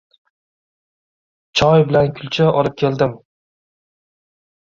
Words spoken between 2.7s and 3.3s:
keldim.